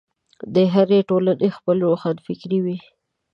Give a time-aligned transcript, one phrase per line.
[0.53, 2.77] د هرې ټولنې خپله روښانفکري وي.